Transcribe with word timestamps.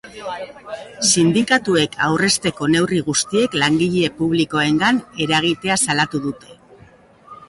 Sindikatuek 1.09 1.97
aurrezteko 2.05 2.69
neurri 2.75 3.01
guztiek 3.09 3.57
langile 3.63 4.09
publikoengan 4.23 4.97
eragitea 5.27 5.77
salatu 5.87 6.23
dute. 6.25 6.57